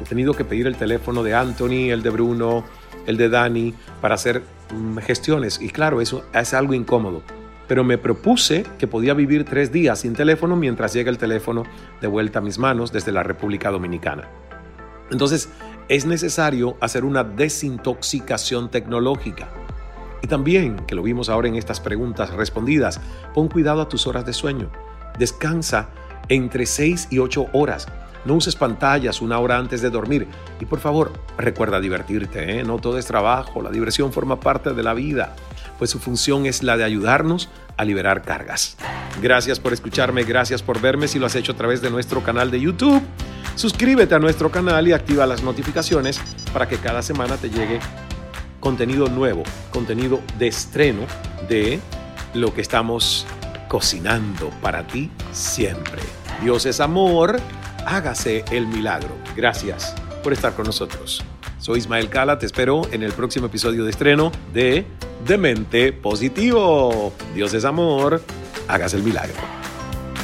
He 0.00 0.04
tenido 0.04 0.32
que 0.34 0.44
pedir 0.44 0.66
el 0.66 0.76
teléfono 0.76 1.22
de 1.22 1.34
Anthony, 1.34 1.90
el 1.90 2.02
de 2.02 2.10
Bruno, 2.10 2.64
el 3.06 3.16
de 3.16 3.28
Dani, 3.28 3.74
para 4.00 4.14
hacer 4.14 4.42
mm, 4.74 4.98
gestiones. 4.98 5.60
Y 5.60 5.68
claro, 5.68 6.00
eso 6.00 6.24
es 6.32 6.54
algo 6.54 6.74
incómodo. 6.74 7.22
Pero 7.66 7.84
me 7.84 7.98
propuse 7.98 8.64
que 8.78 8.86
podía 8.86 9.12
vivir 9.12 9.44
tres 9.44 9.70
días 9.70 10.00
sin 10.00 10.14
teléfono 10.14 10.56
mientras 10.56 10.94
llega 10.94 11.10
el 11.10 11.18
teléfono 11.18 11.64
de 12.00 12.06
vuelta 12.06 12.38
a 12.38 12.42
mis 12.42 12.58
manos 12.58 12.92
desde 12.92 13.12
la 13.12 13.22
República 13.22 13.70
Dominicana. 13.70 14.28
Entonces, 15.10 15.50
es 15.88 16.04
necesario 16.04 16.76
hacer 16.80 17.04
una 17.04 17.24
desintoxicación 17.24 18.70
tecnológica. 18.70 19.48
Y 20.22 20.26
también, 20.26 20.76
que 20.86 20.94
lo 20.94 21.02
vimos 21.02 21.28
ahora 21.28 21.48
en 21.48 21.56
estas 21.56 21.80
preguntas 21.80 22.30
respondidas, 22.30 23.00
pon 23.34 23.48
cuidado 23.48 23.80
a 23.80 23.88
tus 23.88 24.06
horas 24.06 24.26
de 24.26 24.32
sueño. 24.32 24.70
Descansa 25.18 25.88
entre 26.28 26.66
6 26.66 27.08
y 27.10 27.18
8 27.18 27.46
horas. 27.52 27.86
No 28.24 28.34
uses 28.34 28.56
pantallas 28.56 29.22
una 29.22 29.38
hora 29.38 29.56
antes 29.56 29.80
de 29.80 29.90
dormir. 29.90 30.26
Y 30.60 30.66
por 30.66 30.80
favor, 30.80 31.12
recuerda 31.38 31.80
divertirte. 31.80 32.58
¿eh? 32.58 32.64
No 32.64 32.78
todo 32.78 32.98
es 32.98 33.06
trabajo. 33.06 33.62
La 33.62 33.70
diversión 33.70 34.12
forma 34.12 34.40
parte 34.40 34.74
de 34.74 34.82
la 34.82 34.92
vida, 34.92 35.36
pues 35.78 35.90
su 35.90 35.98
función 35.98 36.44
es 36.44 36.62
la 36.62 36.76
de 36.76 36.84
ayudarnos 36.84 37.48
a 37.76 37.84
liberar 37.84 38.22
cargas. 38.22 38.76
Gracias 39.22 39.60
por 39.60 39.72
escucharme, 39.72 40.24
gracias 40.24 40.62
por 40.62 40.80
verme 40.80 41.08
si 41.08 41.18
lo 41.18 41.26
has 41.26 41.36
hecho 41.36 41.52
a 41.52 41.56
través 41.56 41.80
de 41.80 41.90
nuestro 41.90 42.22
canal 42.22 42.50
de 42.50 42.60
YouTube. 42.60 43.02
Suscríbete 43.58 44.14
a 44.14 44.20
nuestro 44.20 44.52
canal 44.52 44.86
y 44.86 44.92
activa 44.92 45.26
las 45.26 45.42
notificaciones 45.42 46.20
para 46.52 46.68
que 46.68 46.76
cada 46.76 47.02
semana 47.02 47.36
te 47.38 47.50
llegue 47.50 47.80
contenido 48.60 49.08
nuevo, 49.08 49.42
contenido 49.72 50.20
de 50.38 50.46
estreno 50.46 51.00
de 51.48 51.80
lo 52.34 52.54
que 52.54 52.60
estamos 52.60 53.26
cocinando 53.66 54.50
para 54.62 54.86
ti 54.86 55.10
siempre. 55.32 56.00
Dios 56.40 56.66
es 56.66 56.78
amor, 56.78 57.40
hágase 57.84 58.44
el 58.52 58.68
milagro. 58.68 59.16
Gracias 59.34 59.92
por 60.22 60.32
estar 60.32 60.54
con 60.54 60.64
nosotros. 60.64 61.24
Soy 61.58 61.80
Ismael 61.80 62.08
Cala, 62.10 62.38
te 62.38 62.46
espero 62.46 62.82
en 62.92 63.02
el 63.02 63.12
próximo 63.12 63.46
episodio 63.46 63.82
de 63.82 63.90
estreno 63.90 64.30
de 64.54 64.86
Demente 65.26 65.92
Positivo. 65.92 67.12
Dios 67.34 67.52
es 67.54 67.64
amor, 67.64 68.22
hágase 68.68 68.98
el 68.98 69.02
milagro. 69.02 69.34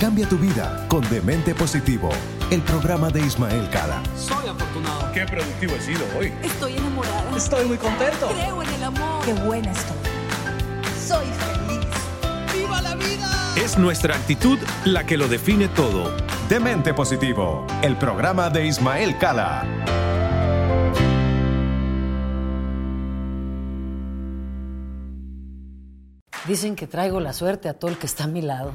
Cambia 0.01 0.29
tu 0.29 0.39
vida 0.39 0.87
con 0.89 1.01
Demente 1.11 1.53
Positivo, 1.53 2.11
el 2.51 2.63
programa 2.63 3.11
de 3.11 3.21
Ismael 3.21 3.69
Cala. 3.71 4.03
Soy 4.17 4.49
afortunado. 4.49 5.13
Qué 5.13 5.25
productivo 5.27 5.75
he 5.75 5.81
sido 5.81 6.05
hoy. 6.19 6.33
Estoy 6.43 6.77
enamorada. 6.77 7.37
Estoy 7.37 7.65
muy 7.67 7.79
contento. 7.79 8.29
Creo 8.29 8.63
en 8.63 8.69
el 8.69 8.83
amor. 8.85 9.25
Qué 9.25 9.33
buena 9.35 9.71
estoy. 9.71 9.97
Soy 11.07 11.27
feliz. 11.27 11.87
¡Viva 12.55 12.81
la 12.83 12.95
vida! 12.95 13.55
Es 13.57 13.79
nuestra 13.79 14.15
actitud 14.15 14.59
la 14.85 15.05
que 15.05 15.17
lo 15.17 15.29
define 15.29 15.69
todo. 15.69 16.13
Demente 16.49 16.93
Positivo, 16.93 17.67
el 17.83 17.97
programa 17.97 18.51
de 18.51 18.67
Ismael 18.67 19.17
Cala. 19.19 19.67
Dicen 26.47 26.77
que 26.77 26.87
traigo 26.87 27.21
la 27.21 27.33
suerte 27.33 27.71
a 27.71 27.75
todo 27.75 27.91
el 27.91 27.97
que 27.97 28.05
está 28.07 28.25
a 28.25 28.27
mi 28.27 28.43
lado. 28.43 28.75